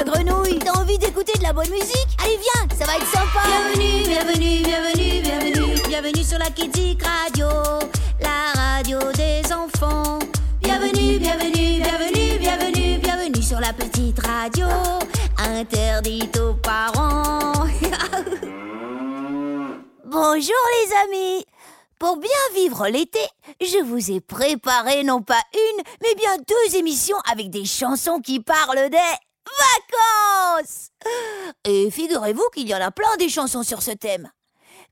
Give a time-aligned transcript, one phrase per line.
[0.00, 0.58] la grenouille.
[0.58, 2.08] T'as envie d'écouter de la bonne musique?
[2.22, 3.40] Allez, viens, ça va être sympa.
[3.46, 5.82] Bienvenue, bienvenue, bienvenue, bienvenue.
[5.88, 7.46] Bienvenue sur la Kidik Radio,
[8.20, 10.18] la radio des enfants.
[10.62, 14.66] Bienvenue, bienvenue, bienvenue, bienvenue, bienvenue sur la petite radio,
[15.38, 17.52] interdite aux parents.
[20.04, 21.44] Bonjour les amis
[21.98, 23.20] Pour bien vivre l'été,
[23.60, 28.40] je vous ai préparé non pas une, mais bien deux émissions avec des chansons qui
[28.40, 28.98] parlent des
[29.58, 30.90] vacances
[31.64, 34.30] Et figurez-vous qu'il y en a plein des chansons sur ce thème.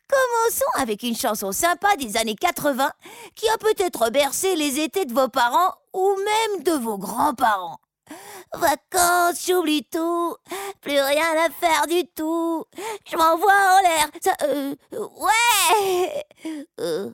[0.09, 2.91] Commençons avec une chanson sympa des années 80
[3.35, 7.79] qui a peut-être bercé les étés de vos parents ou même de vos grands-parents.
[8.55, 10.35] Vacances, j'oublie tout,
[10.81, 12.65] plus rien à faire du tout.
[13.11, 14.11] Je m'envoie en l'air.
[14.45, 14.75] Euh,
[15.19, 16.25] ouais.
[16.81, 17.11] Euh.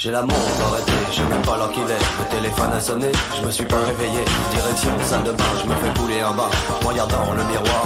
[0.00, 1.86] J'ai la montre arrêtée, je même pas l'heure qu'il est.
[2.20, 4.24] Le téléphone a sonné, je me suis pas réveillé.
[4.52, 6.48] Direction salle de bain, je me fais couler en bas.
[6.86, 7.84] Regardant le miroir,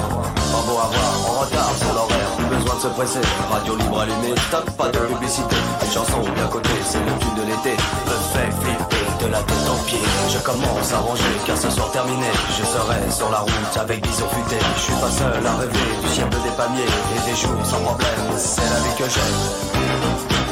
[0.53, 2.31] pas beau à voir, en retard sur l'horaire.
[2.37, 3.20] Plus besoin de se presser,
[3.51, 5.57] radio libre allumée, stop, pas de publicité.
[5.83, 7.73] Une chanson bien côté, c'est le tube de l'été.
[8.07, 9.98] Me fait flipper de la tête aux pieds.
[10.31, 14.09] Je commence à ranger, car ce soir terminé, je serai sur la route avec des
[14.09, 14.56] futé.
[14.77, 18.09] Je suis pas seul à rêver du ciel des palmiers et des jours sans problème.
[18.37, 20.52] C'est la vie que j'aime.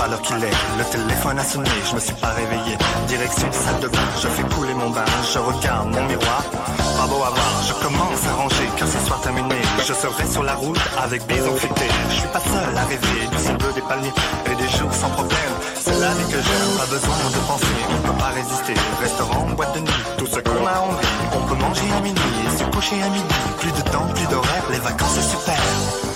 [0.00, 0.58] Pas l'heure qu'il est.
[0.78, 2.74] Le téléphone a sonné, je me suis pas réveillé.
[3.06, 6.42] Direction salle de bain, je fais couler mon bain, je regarde mon miroir.
[6.98, 10.42] Pas beau à voir, je commence à ranger, car ce soir terminé, je serai sur
[10.42, 11.88] la route avec bison fêté.
[12.08, 14.16] Je suis pas seul à rêver du ciel bleu des palmiers
[14.50, 15.54] et des jours sans problème.
[15.84, 18.74] C'est la vie que j'aime, pas besoin de penser, on peut pas résister.
[19.02, 21.12] Restaurant, boîte de nuit, tout ce qu'on a envie.
[21.36, 23.36] On peut manger à minuit se coucher à midi.
[23.60, 26.09] Plus de temps, plus d'horaire, les vacances c'est super.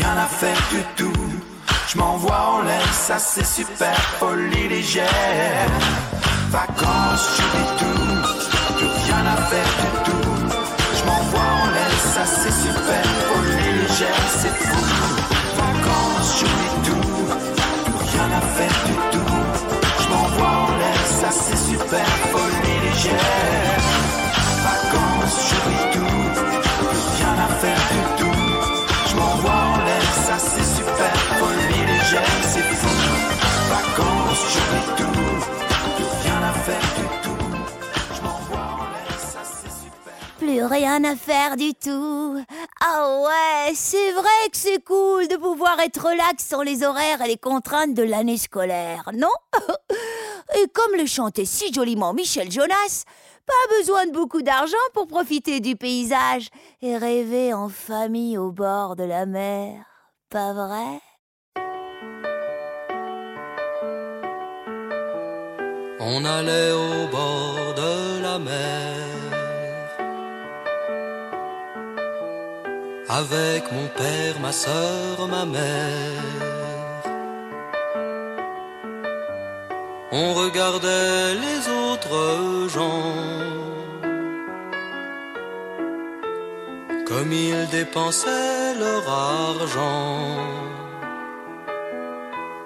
[0.00, 0.28] Rien.
[1.88, 5.70] Je m'envoie en l'air, ça c'est super, folie légère.
[6.50, 10.56] Vacances, j'oublie tout, plus rien à faire du tout.
[10.96, 15.09] Je m'envoie en l'air, ça c'est super, folie légère, c'est fou.
[40.64, 42.42] Rien à faire du tout.
[42.80, 47.28] Ah ouais, c'est vrai que c'est cool de pouvoir être relax sans les horaires et
[47.28, 49.28] les contraintes de l'année scolaire, non?
[50.56, 53.04] Et comme le chantait si joliment Michel Jonas,
[53.46, 56.48] pas besoin de beaucoup d'argent pour profiter du paysage
[56.82, 59.84] et rêver en famille au bord de la mer.
[60.28, 61.00] Pas vrai?
[66.00, 68.99] On allait au bord de la mer
[73.10, 76.22] avec mon père, ma soeur, ma mère.
[80.12, 83.50] On regardait les autres gens
[87.06, 90.36] comme ils dépensaient leur argent.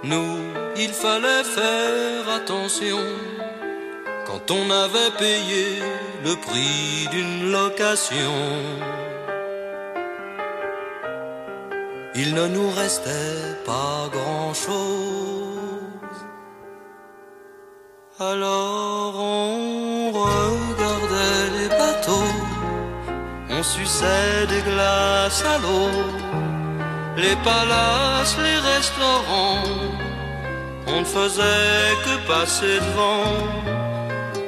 [0.03, 0.37] Nous,
[0.77, 3.01] il fallait faire attention
[4.27, 5.81] quand on avait payé
[6.23, 8.35] le prix d'une location.
[12.15, 14.73] Il ne nous restait pas grand-chose.
[18.21, 22.35] Alors on regardait les bateaux,
[23.51, 25.91] on suçait des glaces à l'eau
[27.17, 29.63] les palaces, les restaurants,
[30.89, 33.31] on ne faisait que passer devant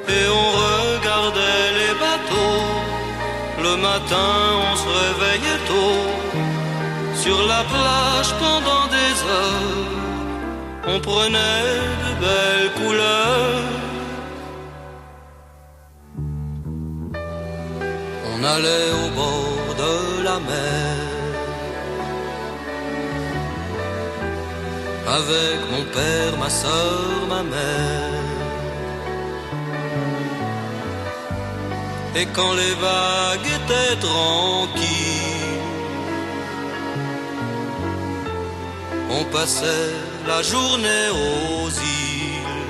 [0.08, 2.64] et on regardait les bateaux.
[3.62, 4.32] Le matin,
[4.70, 6.35] on se réveillait tôt
[7.26, 9.94] sur la plage pendant des heures.
[10.92, 11.72] On prenait
[12.04, 13.70] de belles couleurs.
[18.32, 19.94] On allait au bord de
[20.28, 20.96] la mer
[25.18, 28.26] avec mon père, ma soeur, ma mère.
[32.18, 35.05] Et quand les vagues étaient tranquilles,
[39.18, 39.92] on passait
[40.26, 42.64] la journée aux îles.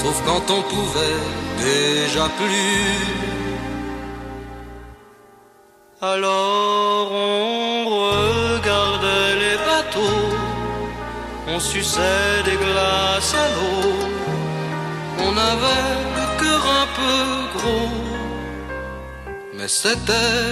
[0.00, 1.22] Sauf quand on pouvait
[1.58, 3.26] déjà plus.
[6.02, 7.46] Alors on
[11.56, 13.92] on suçait des glaces à l'eau,
[15.26, 17.18] on avait le cœur un peu
[17.56, 17.96] gros,
[19.56, 20.44] mais c'était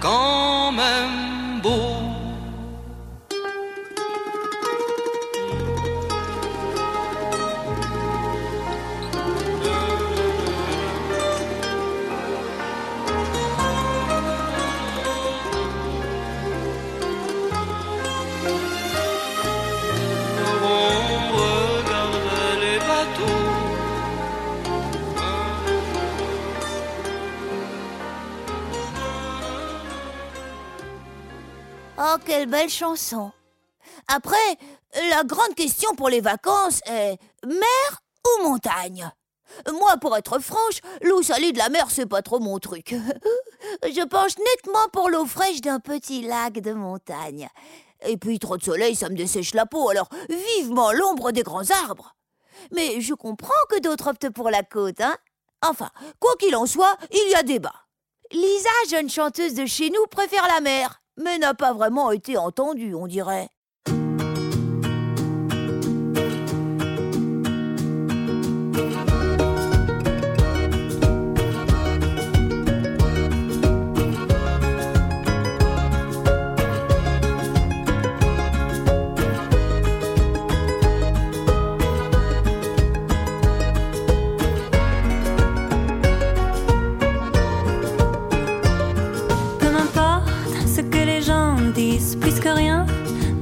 [0.00, 2.01] quand même beau.
[32.32, 33.30] Quelle belle chanson.
[34.08, 34.56] Après,
[35.10, 39.12] la grande question pour les vacances est mer ou montagne?
[39.70, 42.94] Moi, pour être franche, l'eau salée de la mer, c'est pas trop mon truc.
[43.82, 47.50] Je penche nettement pour l'eau fraîche d'un petit lac de montagne.
[48.06, 50.08] Et puis, trop de soleil, ça me dessèche la peau, alors
[50.56, 52.16] vivement l'ombre des grands arbres.
[52.74, 55.18] Mais je comprends que d'autres optent pour la côte, hein
[55.60, 57.74] Enfin, quoi qu'il en soit, il y a débat.
[58.30, 62.94] Lisa, jeune chanteuse de chez nous, préfère la mer mais n'a pas vraiment été entendu,
[62.94, 63.48] on dirait.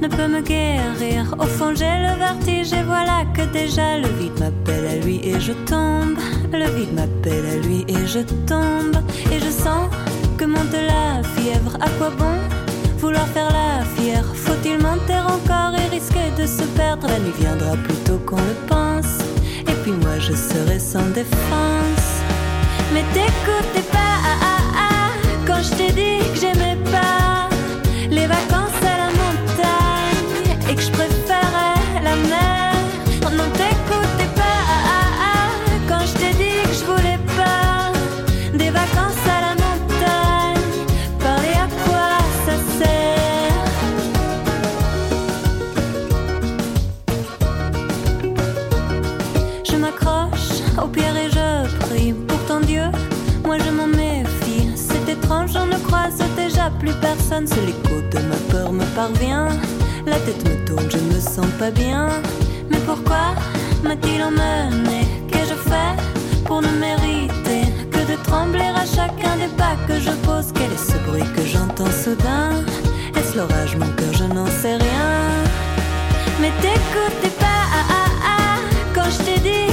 [0.03, 5.39] Au fond, j'ai le vertige et voilà que déjà le vide m'appelle à lui et
[5.39, 6.17] je tombe.
[6.51, 8.97] Le vide m'appelle à lui et je tombe.
[9.31, 9.89] Et je sens
[10.37, 11.77] que monte la fièvre.
[11.79, 12.35] À quoi bon
[12.97, 14.25] vouloir faire la fière?
[14.33, 17.07] Faut-il monter encore et risquer de se perdre?
[17.07, 19.19] La nuit viendra plus tôt qu'on le pense.
[19.67, 22.09] Et puis moi, je serai sans défense.
[22.93, 25.09] Mais t'écoutes pas ah, ah, ah,
[25.45, 26.60] quand je t'ai dit que j'aimais
[57.01, 57.95] personne, seul l'écho
[58.29, 59.49] ma peur me parvient.
[60.05, 62.09] La tête me tourne, je ne me sens pas bien.
[62.69, 63.33] Mais pourquoi
[63.83, 65.01] m'a-t-il emmené?
[65.29, 65.95] Qu'ai-je fait
[66.45, 70.51] pour ne mériter que de trembler à chacun des pas que je pose?
[70.53, 72.51] Quel est ce bruit que j'entends soudain?
[73.17, 75.09] Est-ce l'orage, mon cœur, je n'en sais rien.
[76.39, 78.57] Mais t'écoutez pas ah, ah, ah,
[78.93, 79.70] quand je t'ai dit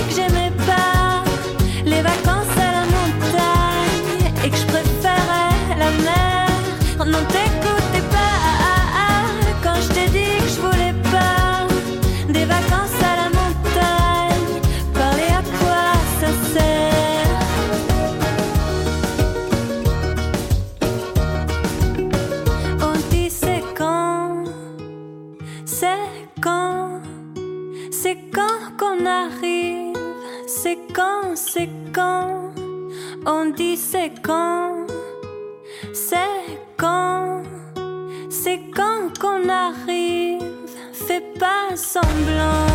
[30.49, 32.53] c'est quand, c'est quand.
[33.27, 34.87] On dit c'est quand,
[35.93, 37.43] c'est quand,
[38.31, 40.43] c'est quand qu'on arrive.
[40.93, 42.67] Fais pas semblant,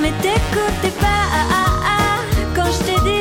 [0.00, 2.18] mais t'écoutez pas ah, ah, ah,
[2.54, 3.15] quand je t'ai dit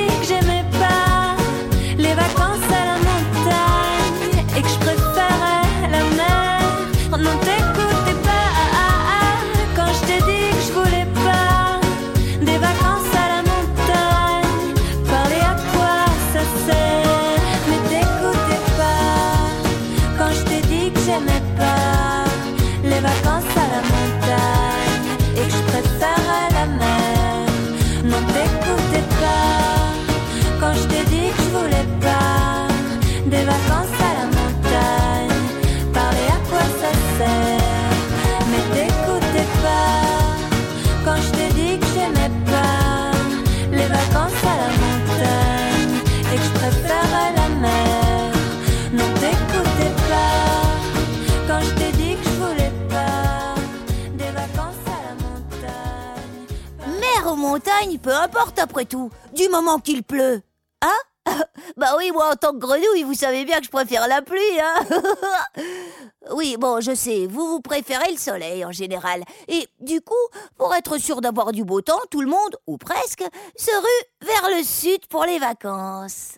[58.01, 60.41] peu importe après tout, du moment qu'il pleut.
[60.81, 60.97] Hein
[61.77, 64.59] Bah oui, moi en tant que grenouille, vous savez bien que je préfère la pluie,
[64.61, 64.75] hein
[66.31, 69.23] Oui, bon, je sais, vous vous préférez le soleil en général.
[69.47, 70.13] Et du coup,
[70.57, 73.23] pour être sûr d'avoir du beau temps, tout le monde, ou presque,
[73.55, 76.37] se rue vers le sud pour les vacances.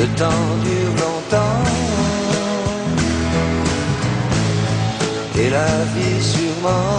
[0.00, 1.62] Le temps dure longtemps.
[5.38, 6.96] Et la vie sûrement.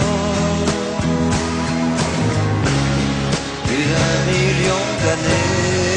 [3.66, 5.91] Plus d'un million d'années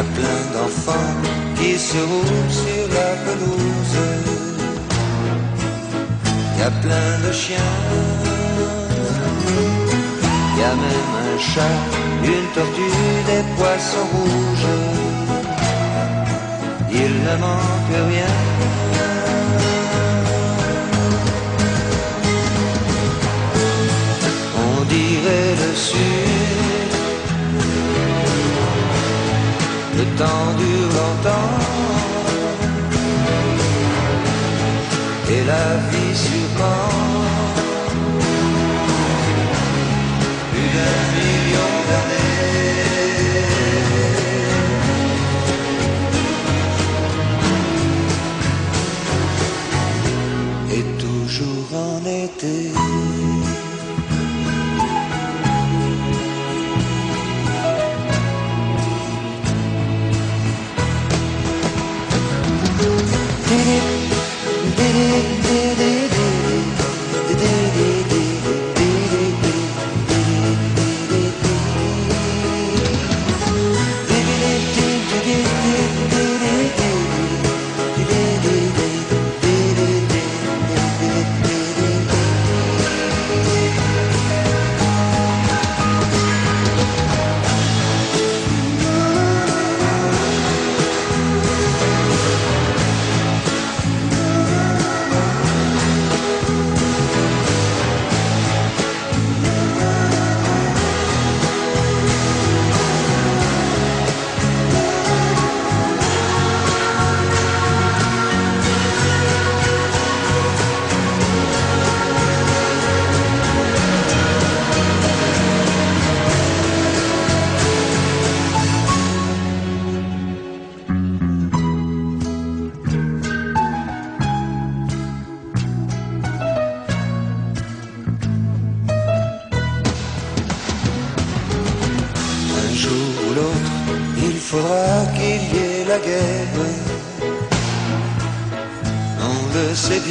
[0.00, 1.14] a plein d'enfants
[1.56, 3.98] qui se roulent sur la pelouse.
[6.58, 7.76] Y a plein de chiens.
[10.58, 11.80] Y a même un chat,
[12.32, 14.72] une tortue, des poissons rouges.
[17.00, 18.59] Il ne manque rien.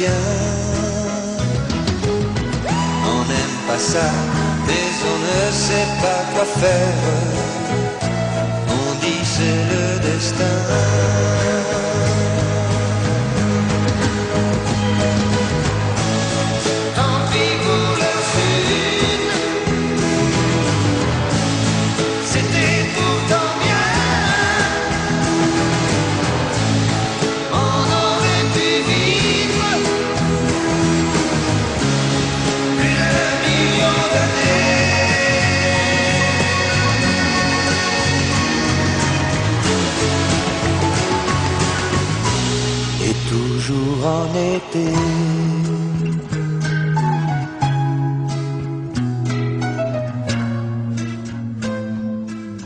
[0.02, 0.06] On
[3.28, 4.08] n'aime pas ça,
[4.66, 7.04] mais on ne sait pas quoi faire.
[8.68, 10.89] On dit c'est le destin.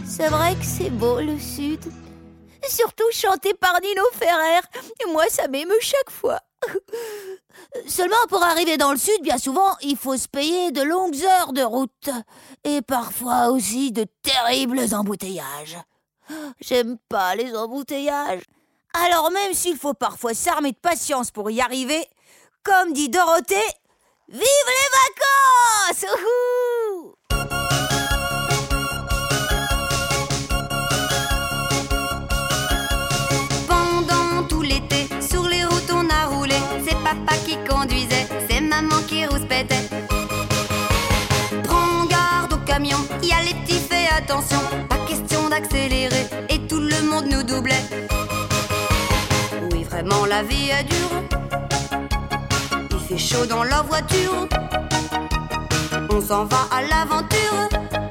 [0.07, 1.81] C'est vrai que c'est beau le Sud.
[2.69, 4.61] Surtout chanté par Nino Ferrer.
[5.01, 6.41] Et moi, ça m'émeut chaque fois.
[7.87, 11.55] Seulement, pour arriver dans le Sud, bien souvent, il faut se payer de longues heures
[11.55, 12.11] de route.
[12.65, 15.79] Et parfois aussi de terribles embouteillages.
[16.61, 18.43] J'aime pas les embouteillages.
[18.95, 22.07] Alors même s'il faut parfois s'armer de patience pour y arriver,
[22.63, 23.57] comme dit Dorothée,
[24.29, 24.89] vive les
[25.91, 26.07] vacances
[33.67, 36.55] Pendant tout l'été, sur les routes on a roulé.
[36.87, 39.89] C'est papa qui conduisait, c'est maman qui rouspétait.
[41.65, 44.61] Prends garde au camion, y a les petits, fais attention.
[44.89, 47.83] Pas question d'accélérer, et tout le monde nous doublait.
[50.05, 51.39] Vraiment, la vie est dure.
[52.91, 54.47] Il fait chaud dans la voiture.
[56.11, 58.04] On s'en va à l'aventure.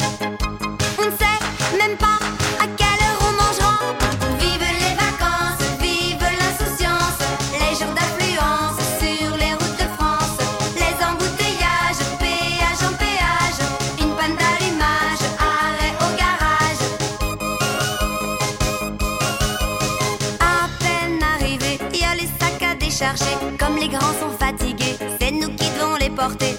[23.59, 26.55] Comme les grands sont fatigués, c'est nous qui devons les porter.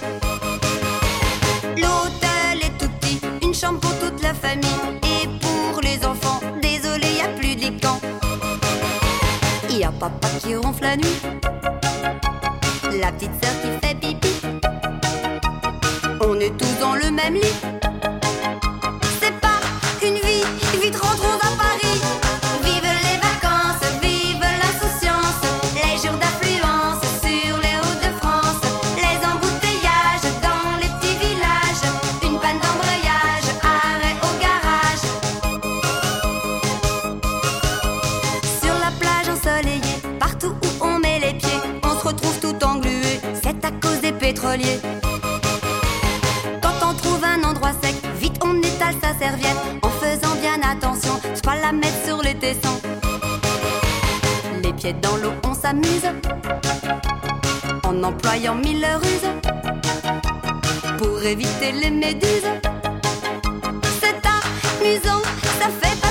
[1.75, 4.69] L'hôtel est tout petit, une chambre pour toute la famille.
[5.03, 7.99] Et pour les enfants, désolé, y a plus de lit camp.
[9.71, 11.19] Y a papa qui ronfle la nuit,
[12.99, 14.29] la petite sœur qui fait pipi.
[16.21, 17.94] On est tous dans le même lit.
[54.93, 56.05] Dans l'eau, on s'amuse
[57.83, 59.29] en employant mille ruses
[60.97, 62.49] pour éviter les méduses.
[63.99, 64.21] C'est
[64.81, 65.21] amusant,
[65.59, 66.04] ça fait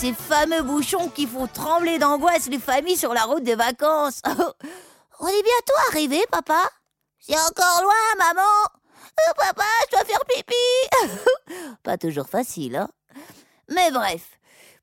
[0.00, 4.22] ces fameux bouchons qui font trembler d'angoisse les familles sur la route des vacances.
[5.20, 6.70] On est bientôt arrivé, papa
[7.18, 8.70] C'est encore loin, maman
[9.04, 12.88] Oh, Papa, je dois faire pipi Pas toujours facile, hein
[13.68, 14.22] Mais bref,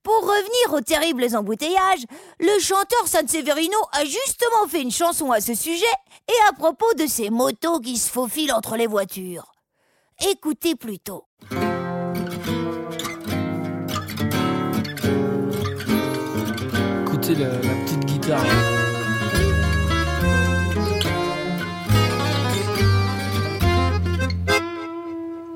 [0.03, 2.05] pour revenir aux terribles embouteillages,
[2.39, 5.85] le chanteur San Severino a justement fait une chanson à ce sujet
[6.27, 9.51] et à propos de ces motos qui se faufilent entre les voitures.
[10.19, 11.26] Écoutez plutôt.
[17.29, 18.39] La, petite guitare.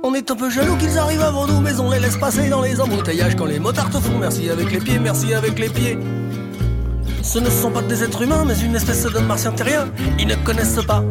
[0.04, 2.62] On est un peu jaloux qu'ils arrivent avant nous, mais on les laisse passer dans
[2.62, 5.98] les embouteillages quand les motards te font merci avec les pieds, merci avec les pieds.
[7.24, 9.88] Ce ne sont pas des êtres humains, mais une espèce de martiens terriens.
[10.20, 11.06] Ils ne connaissent pas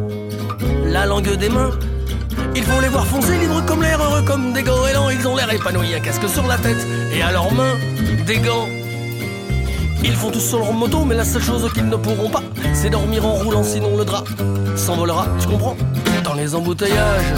[0.85, 1.71] la langue des mains.
[2.55, 5.09] Il faut les voir foncer libres comme l'air, heureux comme des goélands.
[5.09, 7.77] Ils ont l'air épanouis, un casque sur la tête et à leurs mains
[8.27, 8.67] des gants.
[10.03, 12.41] Ils font tous sur leur moto, mais la seule chose qu'ils ne pourront pas,
[12.73, 14.23] c'est dormir en roulant, sinon le drap
[14.75, 15.75] s'envolera, tu comprends?
[16.23, 17.33] Dans les embouteillages,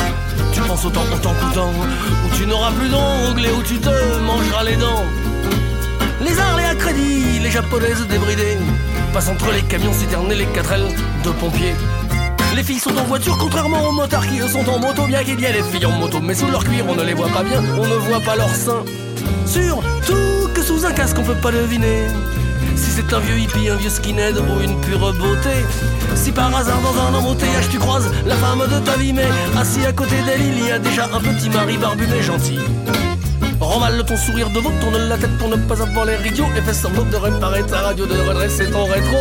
[0.54, 3.90] tu penses autant, autant qu'autant, où tu n'auras plus d'ongles et où tu te
[4.26, 5.04] mangeras les dents.
[6.22, 8.58] Les Harley à crédit, les japonaises débridées,
[9.14, 10.84] passent entre les camions citernes et les 4L
[11.26, 11.76] de pompiers.
[12.56, 15.46] Les filles sont en voiture, contrairement aux motards qui sont en moto, bien qu'il y
[15.46, 17.62] ait des filles en moto, mais sous leur cuir on ne les voit pas bien,
[17.78, 18.84] on ne voit pas leurs seins.
[19.46, 22.04] Surtout que sous un casque on peut pas deviner
[22.76, 25.56] si c'est un vieux hippie, un vieux skinhead ou une pure beauté.
[26.16, 29.86] Si par hasard dans un embouteillage tu croises la femme de ta vie, mais assis
[29.86, 32.60] à côté d'elle il y a déjà un petit mari barbu mais gentil.
[33.74, 36.62] Remballe ton sourire de veau, tourne la tête pour ne pas avoir l'air idiot et
[36.62, 39.18] fais semblant de réparer ta radio, de redresser ton rétro.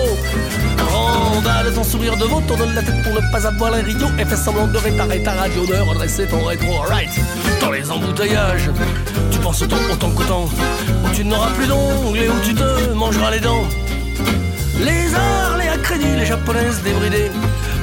[0.91, 4.27] Remballe ton sourire de veau, tourne la tête pour ne pas avoir l'air idiot et
[4.27, 6.83] fais semblant de réparer ta radio, de redresser ton rétro.
[6.83, 7.19] Alright,
[7.63, 8.69] dans les embouteillages,
[9.31, 13.31] tu penses autant, autant qu'autant, où tu n'auras plus d'ongles et où tu te mangeras
[13.31, 13.67] les dents.
[14.81, 17.31] Les arts, les à crédit, les japonaises débridées,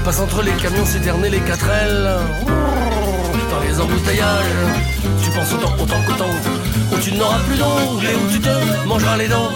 [0.05, 2.19] passent entre les camions citernes et les 4L.
[3.49, 4.45] Dans les embouteillages,
[5.23, 6.58] tu penses autant, autant qu'autant,
[6.91, 9.49] où tu n'auras plus d'ongles et où tu te mangeras les dents.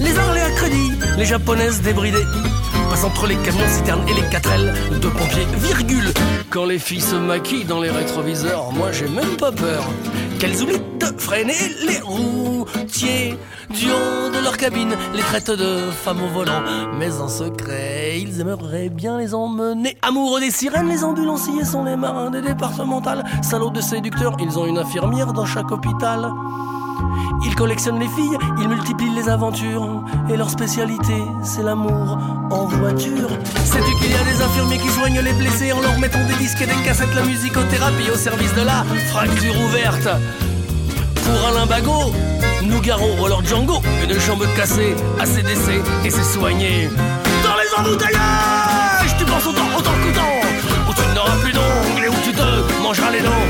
[0.00, 2.26] Les les à crédit, les japonaises débridées,
[2.90, 6.12] passent entre les camions citernes et les 4L de pompiers, virgule.
[6.50, 9.84] Quand les filles se maquillent dans les rétroviseurs, moi j'ai même pas peur
[10.38, 11.54] qu'elles oublient freiner
[11.86, 13.38] les routiers
[13.70, 16.62] du haut de leur cabine, les traitent de femmes au volant.
[16.98, 19.96] Mais en secret, ils aimeraient bien les emmener.
[20.02, 23.24] Amoureux des sirènes, les ambulanciers sont les marins des départementales.
[23.42, 26.30] Salauds de séducteurs, ils ont une infirmière dans chaque hôpital.
[27.44, 30.04] Ils collectionnent les filles, ils multiplient les aventures.
[30.30, 32.18] Et leur spécialité, c'est l'amour
[32.50, 33.30] en voiture.
[33.64, 36.62] Sais-tu qu'il y a des infirmiers qui soignent les blessés en leur mettant des disques
[36.62, 40.08] et des cassettes, la musicothérapie au service de la fracture ouverte
[41.24, 42.12] Pour Alain Bagot,
[42.62, 46.88] Nougaro ou alors Django, une jambe cassée, ACDC et c'est soigné.
[47.44, 50.34] Dans les embouteillages, tu penses autant, autant qu'autant,
[50.88, 53.46] où tu n'auras plus d'ongles et où tu te mangeras les dents.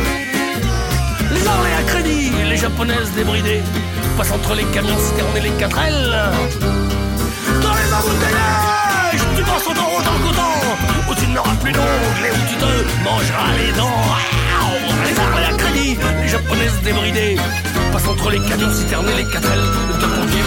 [1.33, 3.63] Les Harley à crédit, les japonaises débridées,
[4.17, 6.33] passent entre les camions citernes et les 4L.
[7.63, 12.43] Dans les embouteillages, tu penses autant, autant qu'autant, où tu n'auras plus d'ongles et où
[12.51, 14.03] tu te mangeras les dents.
[15.05, 15.52] Les
[16.83, 17.37] japonaises débridées,
[17.93, 19.61] passent entre les camions citernes et les 4L
[20.01, 20.43] de pompiers.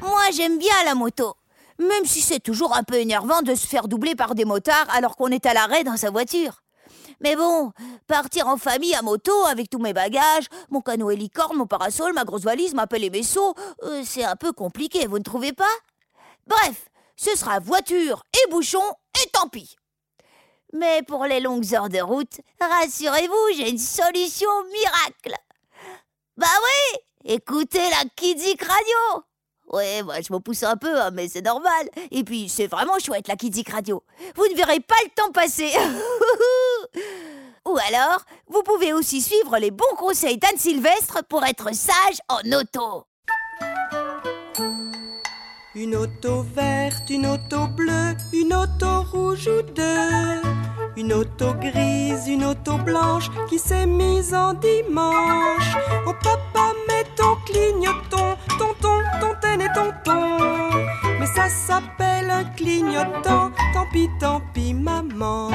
[0.00, 1.34] Moi, j'aime bien la moto.
[1.78, 5.16] Même si c'est toujours un peu énervant de se faire doubler par des motards alors
[5.16, 6.62] qu'on est à l'arrêt dans sa voiture.
[7.20, 7.72] Mais bon,
[8.06, 12.24] partir en famille à moto avec tous mes bagages, mon canot hélicorne, mon parasol, ma
[12.24, 15.52] grosse valise, ma pelle et mes seaux, euh, c'est un peu compliqué, vous ne trouvez
[15.52, 15.64] pas?
[16.46, 18.82] Bref, ce sera voiture et bouchon
[19.22, 19.76] et tant pis.
[20.78, 25.34] Mais pour les longues heures de route, rassurez-vous, j'ai une solution miracle.
[26.36, 29.24] Bah oui, écoutez la Kidic Radio.
[29.68, 31.88] Ouais, moi je me pousse un peu, hein, mais c'est normal.
[32.10, 34.02] Et puis c'est vraiment chouette la Kidic Radio.
[34.34, 35.72] Vous ne verrez pas le temps passer.
[37.66, 42.40] Ou alors, vous pouvez aussi suivre les bons conseils d'Anne Sylvestre pour être sage en
[42.52, 43.06] auto.
[45.78, 50.40] Une auto verte, une auto bleue, une auto rouge ou deux.
[50.96, 55.76] Une auto grise, une auto blanche qui s'est mise en dimanche.
[56.06, 60.38] Oh papa, mets ton clignotant, tonton, tontaine et tonton.
[61.20, 65.50] Mais ça s'appelle un clignotant, tant pis, tant pis, maman.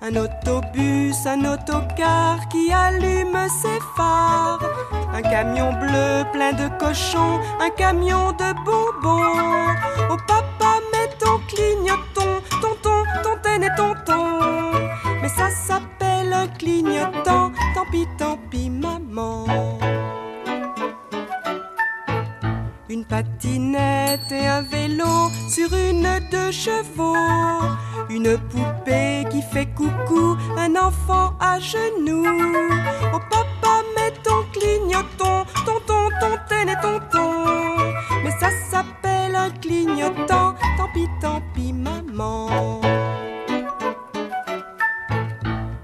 [0.00, 5.01] Un autobus, un autocar qui allume ses phares.
[5.14, 9.74] Un camion bleu plein de cochons, un camion de bonbons.
[10.10, 14.72] Oh papa, mets ton clignotant, tonton, tontaine et tonton.
[15.20, 19.44] Mais ça s'appelle un clignotant, tant pis, tant pis, maman.
[22.88, 27.16] Une patinette et un vélo sur une deux chevaux.
[28.08, 32.26] Une poupée qui fait coucou, un enfant à genoux.
[33.14, 33.51] Oh papa,
[36.68, 37.32] et tonton.
[38.24, 42.80] Mais ça s'appelle un clignotant, tant pis, tant pis, maman.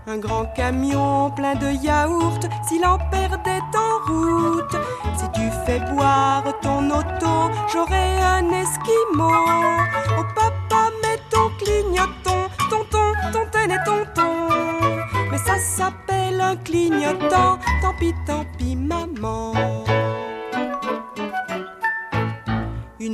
[0.07, 4.77] Un grand camion plein de yaourts, s'il en perdait en route.
[5.17, 9.31] Si tu fais boire ton auto, j'aurai un esquimau.
[10.19, 14.49] Oh papa, mets ton clignotant, tonton, tontaine et tonton.
[15.31, 19.58] Mais ça s'appelle un clignotant, tant pis, tant pis, maman.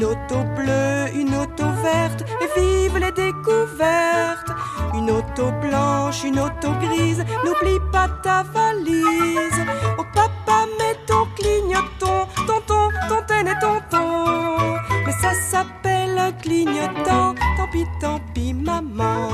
[0.05, 4.51] Une auto bleue, une auto verte, et vive les découvertes.
[4.93, 9.65] Une auto blanche, une auto grise, n'oublie pas ta valise.
[9.99, 14.77] Oh papa, mets ton clignotant, tonton, tontaine et tonton.
[15.07, 19.31] Mais ça s'appelle un clignotant, tant pis, tant pis, maman.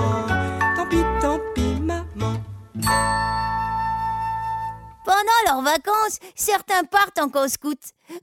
[0.76, 2.37] Tant pis, tant pis, maman.
[5.04, 7.80] Pendant leurs vacances, certains partent en camp scout.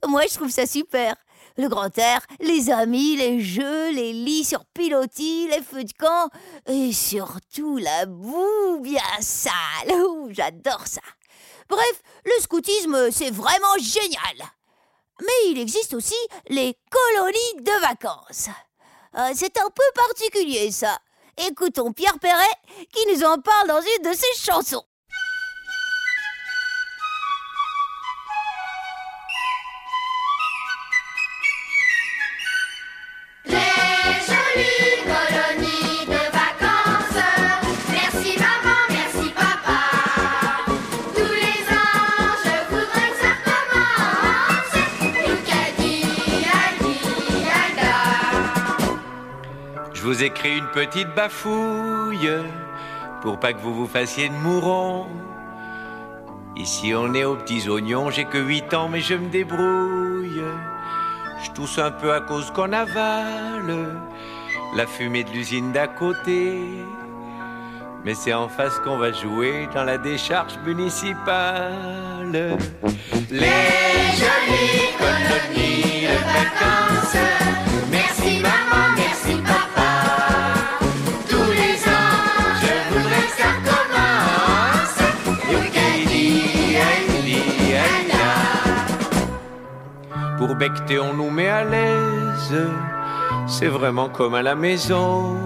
[0.08, 1.14] Moi, je trouve ça super.
[1.58, 6.30] Le grand air, les amis, les jeux, les lits sur pilotis, les feux de camp
[6.68, 9.92] et surtout la boue bien sale.
[10.30, 11.00] J'adore ça.
[11.68, 14.48] Bref, le scoutisme, c'est vraiment génial.
[15.20, 16.14] Mais il existe aussi
[16.48, 18.50] les colonies de vacances.
[19.16, 20.96] Euh, c'est un peu particulier ça.
[21.48, 22.44] Écoutons Pierre Perret
[22.92, 24.84] qui nous en parle dans une de ses chansons.
[50.28, 52.30] Écris une petite bafouille
[53.22, 55.06] pour pas que vous vous fassiez de mourons.
[56.54, 60.42] Ici on est aux petits oignons, j'ai que 8 ans mais je me débrouille.
[61.42, 63.86] Je tousse un peu à cause qu'on avale
[64.76, 66.58] la fumée de l'usine d'à côté.
[68.04, 72.58] Mais c'est en face qu'on va jouer dans la décharge municipale.
[73.30, 73.38] Les
[74.20, 77.47] jolies colonies de vacances.
[90.50, 92.56] On nous met à l'aise.
[93.46, 95.36] C'est vraiment comme à la maison.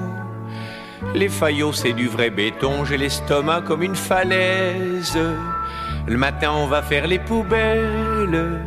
[1.15, 2.85] Les faillots, c'est du vrai béton.
[2.85, 5.19] J'ai l'estomac comme une falaise.
[6.07, 8.61] Le matin, on va faire les poubelles.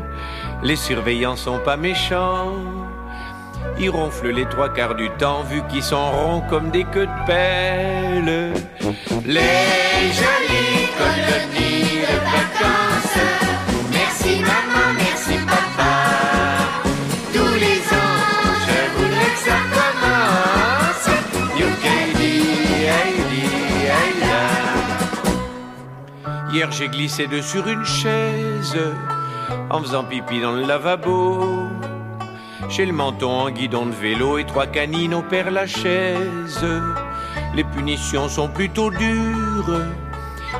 [0.61, 2.53] Les surveillants sont pas méchants.
[3.79, 7.25] Ils ronflent les trois quarts du temps, vu qu'ils sont ronds comme des queues de
[7.25, 8.53] pelle.
[9.25, 13.19] Les jolies colonies de vacances.
[13.91, 14.74] Merci maman,
[26.55, 28.79] Hier, j'ai glissé de sur une chaise
[29.69, 31.67] en faisant pipi dans le lavabo.
[32.69, 36.65] J'ai le menton en guidon de vélo et trois canines au père Lachaise.
[37.55, 39.81] Les punitions sont plutôt dures.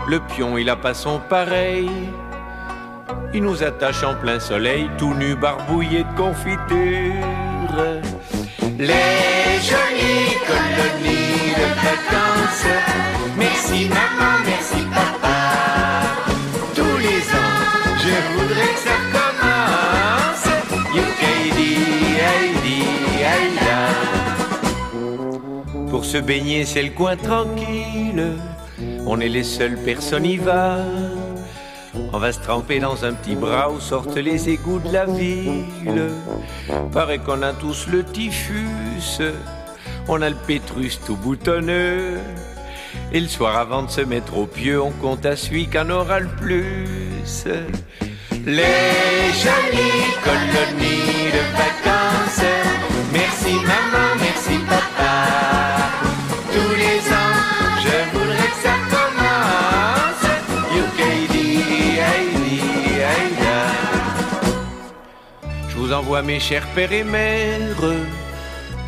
[0.10, 1.90] Le pion, il a pas son pareil.
[3.34, 7.24] Il nous attache en plein soleil, tout nu, barbouillé de confiture.
[8.78, 12.68] Les jolies colonies de vacances.
[13.38, 14.45] Merci maman,
[26.06, 28.38] Se baigner, c'est le coin tranquille.
[29.06, 30.78] On est les seules personnes y va.
[32.14, 36.12] On va se tremper dans un petit bras où sortent les égouts de la ville.
[36.94, 39.20] Paraît qu'on a tous le typhus.
[40.08, 42.18] On a le pétrus tout boutonneux.
[43.12, 46.22] Et le soir avant de se mettre au pieu, on compte à celui qu'en aura
[46.22, 47.46] le plus.
[48.46, 52.46] Les jolies colonies de vacances.
[53.12, 54.15] Merci maman,
[65.86, 67.94] vous envoie mes chers pères et mères,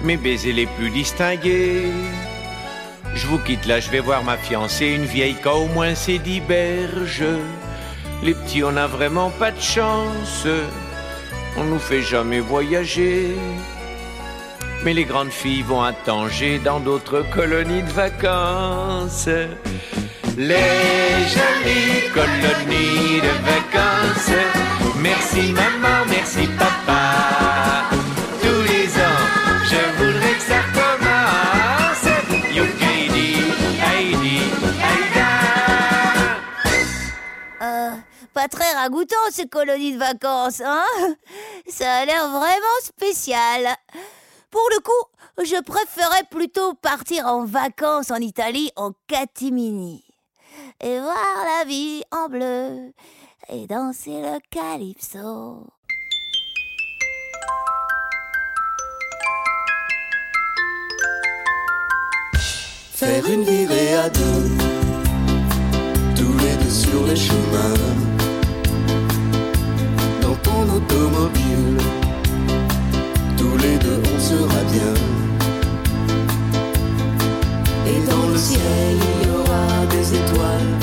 [0.03, 1.91] mes baisers les plus distingués.
[3.13, 6.17] Je vous quitte là, je vais voir ma fiancée, une vieille qu'a au moins c'est
[6.17, 7.23] dix berges.
[8.23, 10.47] Les petits, on n'a vraiment pas de chance.
[11.55, 13.27] On nous fait jamais voyager.
[14.83, 19.29] Mais les grandes filles vont à Tanger dans d'autres colonies de vacances.
[20.35, 24.76] Les jolies colonies de vacances.
[25.01, 27.89] Merci maman, merci papa.
[28.41, 29.25] Tous les ans,
[29.63, 32.05] je voudrais que ça recommence.
[32.51, 33.31] Youkadi,
[33.85, 34.41] Heidi,
[34.89, 35.31] Aïda.
[37.61, 37.91] Euh,
[38.33, 40.83] pas très ragoûtant ces colonies de vacances, hein?
[41.67, 43.75] Ça a l'air vraiment spécial.
[44.49, 50.03] Pour le coup, je préférais plutôt partir en vacances en Italie en catimini.
[50.81, 52.93] Et voir la vie en bleu
[53.49, 55.65] et danser le calypso.
[62.93, 64.49] Faire une virée à deux,
[66.15, 67.83] tous les deux sur les chemins,
[70.21, 71.77] dans ton automobile,
[73.37, 74.93] tous les deux on sera bien.
[77.85, 80.73] Et dans le ciel il y aura des étoiles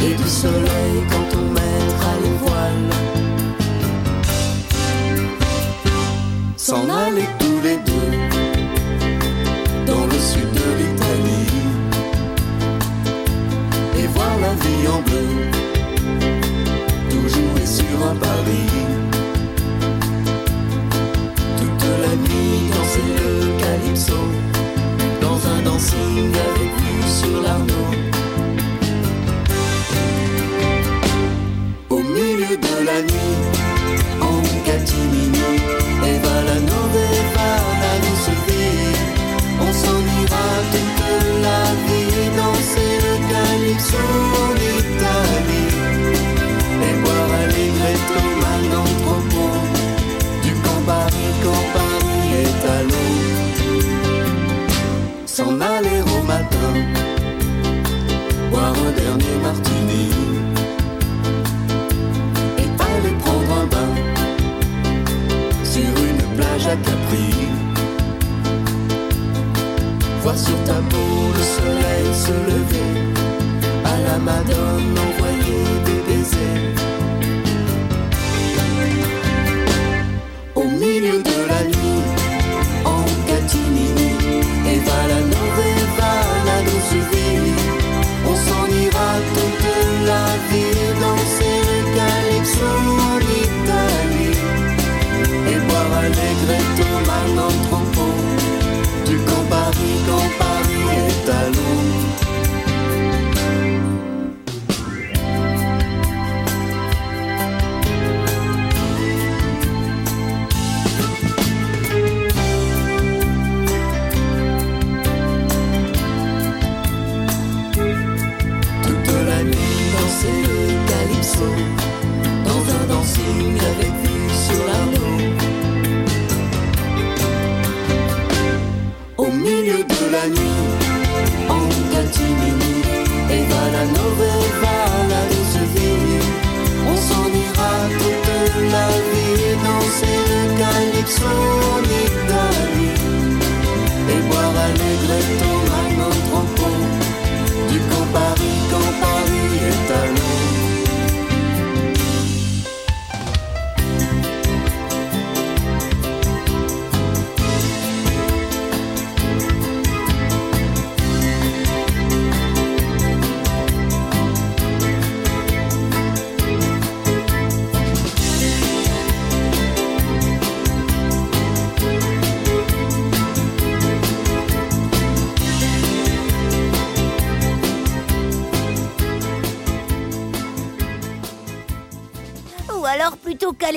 [0.00, 0.87] et du soleil.
[6.68, 8.10] s'en aller tous les deux
[9.86, 10.57] dans le sud.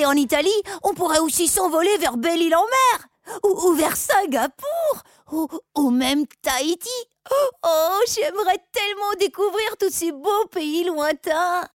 [0.04, 0.50] en Italie,
[0.82, 3.08] on pourrait aussi s'envoler vers Belle-Île-en-Mer
[3.44, 5.02] ou, vers Singapour
[5.76, 6.90] ou, même Tahiti.
[7.64, 11.68] Oh, j'aimerais tellement découvrir tous ces beaux pays lointains.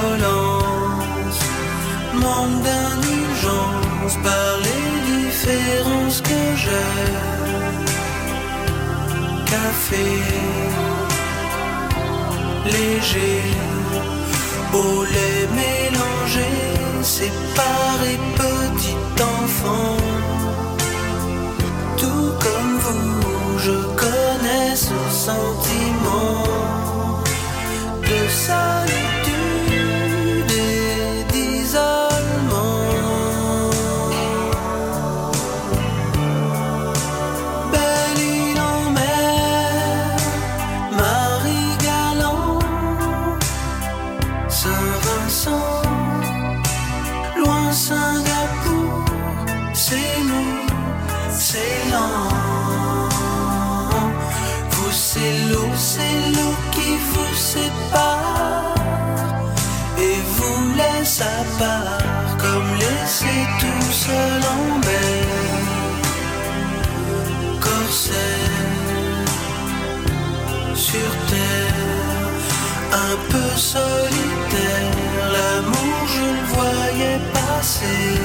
[0.00, 1.40] violence,
[2.14, 7.06] manque d'indulgence par les différences que j'ai.
[9.46, 10.08] Café
[12.64, 13.42] léger,
[14.72, 16.50] au lait mélangé,
[17.02, 19.96] séparé petit enfant.
[21.96, 26.44] Tout comme vous, je connais ce sentiment
[28.02, 29.15] de salut.
[61.58, 65.26] comme laissé tout seul en mer.
[67.60, 68.16] Corsaire
[70.74, 71.74] sur terre,
[72.92, 74.92] un peu solitaire,
[75.32, 78.20] l'amour je le voyais passer.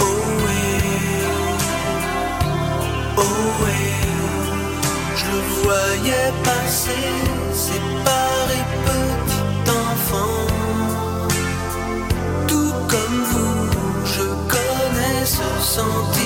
[0.00, 0.04] Oh
[3.18, 3.22] oh
[5.14, 7.08] je le voyais passer,
[7.52, 8.25] c'est pas
[15.76, 16.25] sont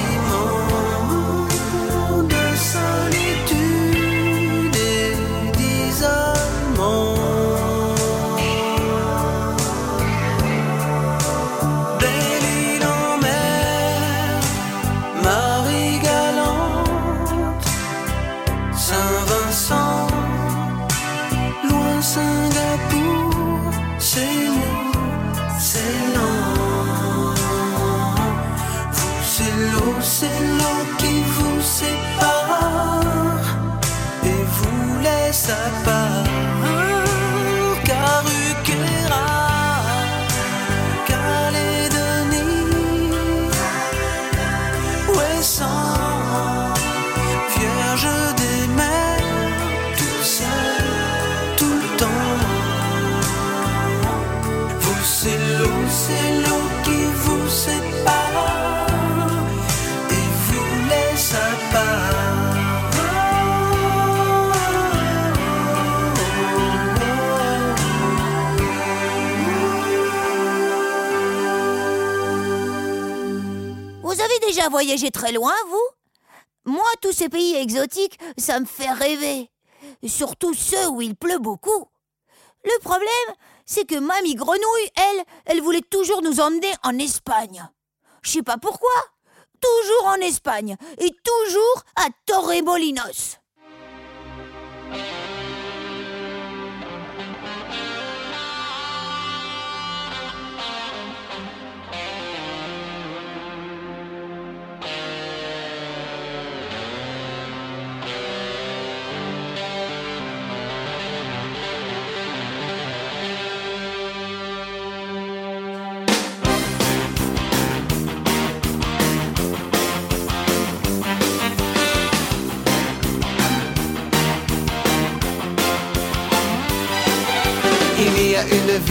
[74.81, 76.73] voyagé très loin, vous?
[76.73, 79.51] Moi, tous ces pays exotiques, ça me fait rêver.
[80.07, 81.85] Surtout ceux où il pleut beaucoup.
[82.65, 87.69] Le problème, c'est que Mamie Grenouille, elle, elle voulait toujours nous emmener en Espagne.
[88.23, 88.89] Je sais pas pourquoi.
[89.61, 93.37] Toujours en Espagne et toujours à Torremolinos.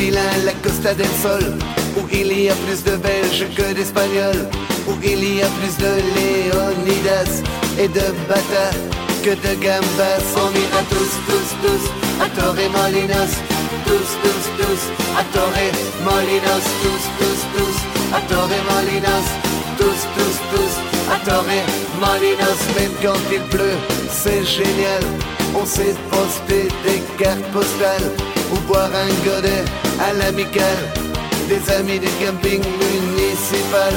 [0.10, 1.53] A ville à la Costa del Sol
[1.97, 4.47] Où il y a plus de Belges que d'Espagnols
[4.88, 7.43] Où il y a plus de Léonidas
[7.78, 8.70] et de Bata
[9.24, 10.24] que de Gambas.
[10.38, 11.84] On ira tous, tous, tous
[12.24, 13.34] à Torremolinos
[13.86, 14.84] Tous, tous, tous
[15.18, 19.28] à Torremolinos Tous, tous, tous à Torremolinos
[19.78, 20.76] Tous, tous, tous
[21.12, 23.78] à Torremolinos Même quand il pleut,
[24.10, 25.03] c'est génial
[25.55, 29.65] On sait poster des cartes postales ou boire un godet
[29.99, 30.77] à l'amical
[31.49, 33.93] des amis du camping municipal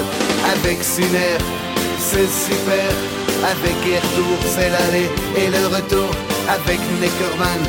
[0.55, 1.37] avec Suner,
[1.99, 2.91] c'est super.
[3.45, 6.09] Avec Airtour, c'est l'aller et le retour.
[6.49, 7.61] Avec Neckerman,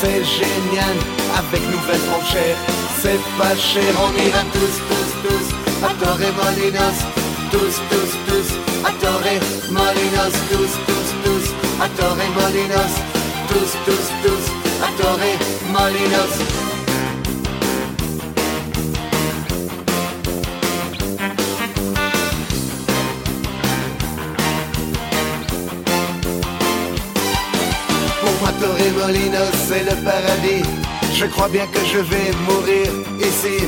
[0.00, 0.96] c'est génial.
[1.36, 2.56] Avec Nouvelle Franchère,
[3.00, 3.92] c'est pas cher.
[4.00, 5.46] On ira tous, tous, tous
[5.86, 6.98] à Torremolinos.
[7.52, 8.48] Tous, tous, tous
[8.88, 10.36] à Torremolinos.
[10.50, 11.46] Tous, tous, tous
[11.84, 12.94] à Torremolinos.
[13.48, 16.34] Tous, tous, tous à Torremolinos.
[28.20, 30.62] Pour moi, Torremolinos, c'est le paradis.
[31.14, 32.86] Je crois bien que je vais mourir
[33.18, 33.64] ici.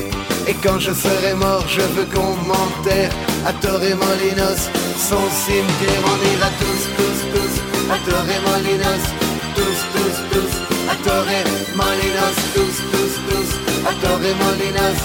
[0.47, 3.11] Et quand je serai mort, je veux qu'on m'enterre
[3.45, 4.69] à Torremolinos.
[4.97, 7.55] Son cimetière, on ira tous, tous, tous
[7.91, 9.05] à Torremolinos.
[9.53, 13.49] Tous, tous, tous a Torre Molinos, tus, tus, tus,
[13.87, 14.97] a Torre Molinos,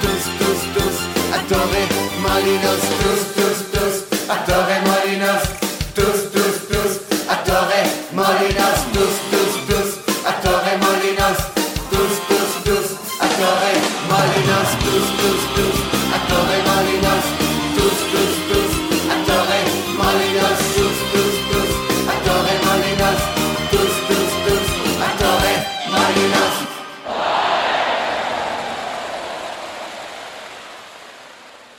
[0.00, 0.96] tus, tus, tus,
[1.34, 1.84] a Torre
[2.20, 5.61] Molinos, tus, tus, tus, a Torre Molinos.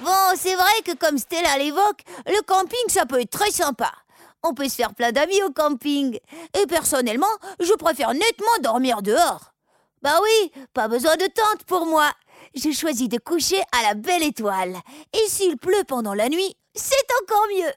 [0.02, 3.92] Bon, c'est vrai que comme Stella l'évoque, le camping, ça peut être très sympa.
[4.44, 6.20] On peut se faire plein d'amis au camping.
[6.60, 7.26] Et personnellement,
[7.60, 9.54] je préfère nettement dormir dehors.
[10.02, 12.12] Bah oui, pas besoin de tente pour moi.
[12.54, 14.76] J'ai choisi de coucher à la belle étoile.
[15.14, 17.72] Et s'il pleut pendant la nuit, c'est encore mieux.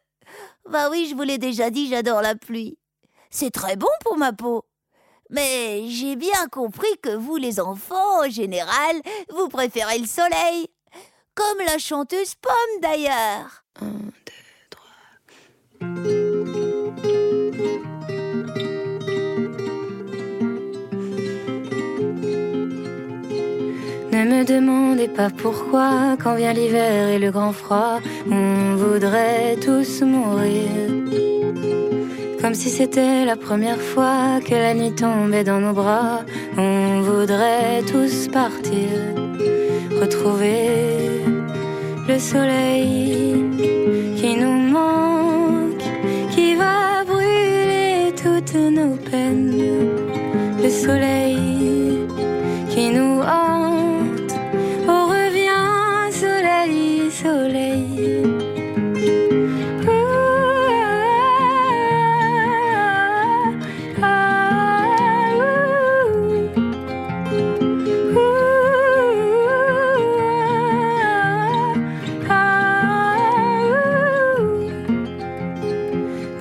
[0.69, 2.79] Bah oui, je vous l'ai déjà dit, j'adore la pluie.
[3.31, 4.65] C'est très bon pour ma peau.
[5.31, 9.01] Mais j'ai bien compris que vous, les enfants, en général,
[9.31, 10.69] vous préférez le soleil.
[11.37, 13.63] Comme la chanteuse Pomme, d'ailleurs.
[24.13, 30.01] Ne me demandez pas pourquoi, quand vient l'hiver et le grand froid, on voudrait tous
[30.01, 30.71] mourir.
[32.41, 36.25] Comme si c'était la première fois que la nuit tombait dans nos bras,
[36.57, 38.89] on voudrait tous partir,
[40.01, 41.23] retrouver
[42.09, 43.45] le soleil
[44.17, 45.87] qui nous manque,
[46.35, 49.63] qui va brûler toutes nos peines.
[50.63, 51.26] Le soleil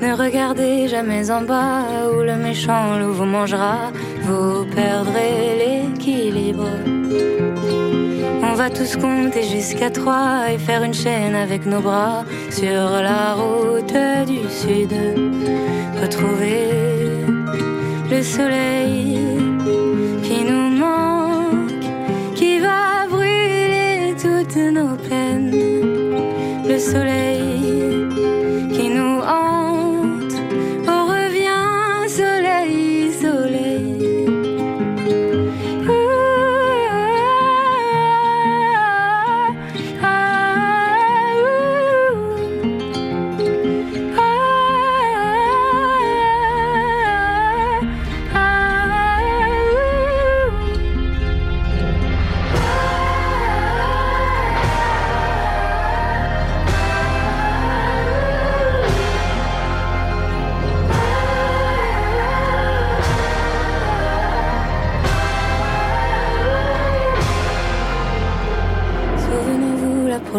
[0.06, 1.82] Ne regardez jamais en bas
[2.14, 3.92] où le méchant loup vous mangera,
[4.22, 6.70] vous perdrez l'équilibre.
[8.44, 13.34] On va tous compter jusqu'à trois et faire une chaîne avec nos bras sur la
[13.34, 13.98] route
[14.28, 14.94] du sud.
[16.00, 16.68] Retrouver
[18.12, 19.20] le soleil
[20.22, 21.86] qui nous manque,
[22.36, 25.52] qui va brûler toutes nos peines.
[26.70, 27.35] Le soleil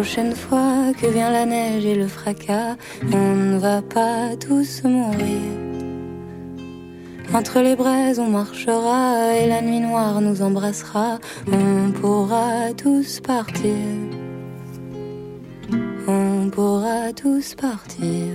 [0.07, 2.77] prochaine fois que vient la neige et le fracas,
[3.11, 5.41] on ne va pas tous mourir.
[7.33, 11.19] Entre les braises on marchera et la nuit noire nous embrassera,
[11.51, 13.75] on pourra tous partir.
[16.07, 18.27] On pourra tous partir.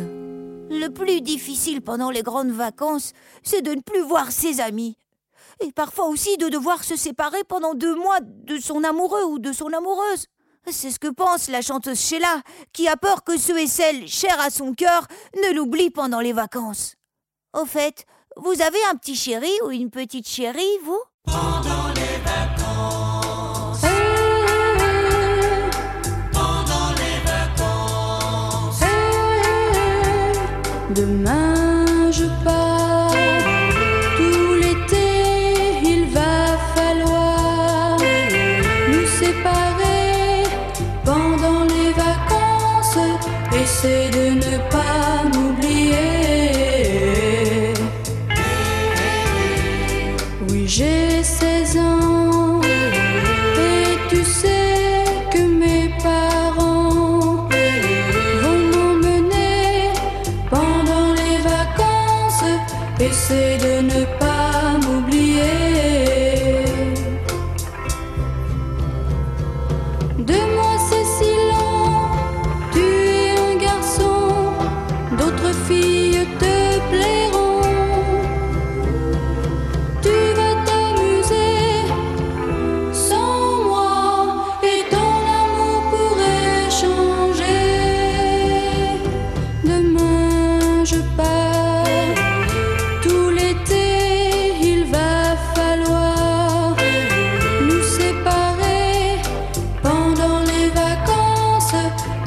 [0.68, 4.99] Le plus difficile pendant les grandes vacances, c'est de ne plus voir ses amis.
[5.64, 9.55] Et parfois aussi de devoir se séparer pendant deux mois de son amoureux ou de
[9.55, 10.27] son amoureuse.
[10.71, 12.41] C'est ce que pense la chanteuse Sheila,
[12.73, 15.07] qui a peur que ceux et celles chers à son cœur
[15.37, 16.95] ne l'oublient pendant les vacances.
[17.53, 18.07] Au fait,
[18.37, 21.03] vous avez un petit chéri ou une petite chérie, vous?
[21.25, 23.83] Pendant les vacances.
[26.33, 28.81] Pendant les vacances.
[30.95, 31.72] Demain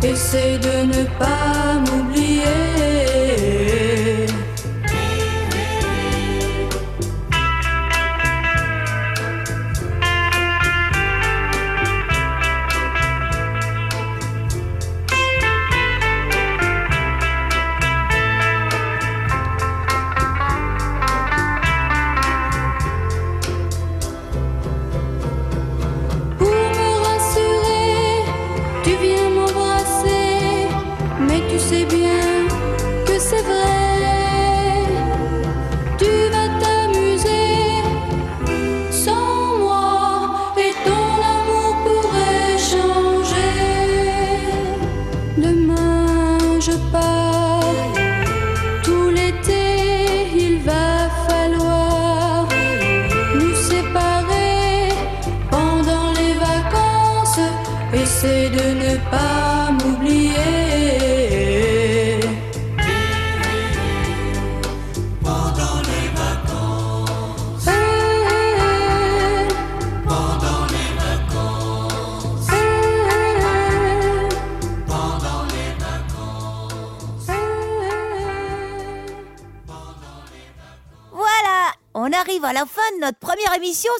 [0.07, 2.74] Essaie de ne pas m'oublier.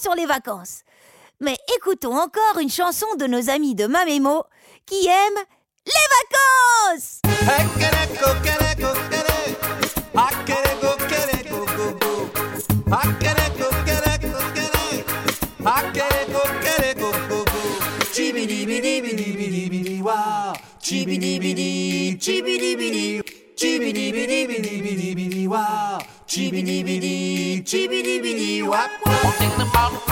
[0.02, 0.82] sur les vacances.
[1.40, 4.46] Mais écoutons encore une chanson de nos amis de Mamémo
[4.86, 5.44] qui aiment
[5.86, 7.22] les vacances.
[29.66, 30.05] about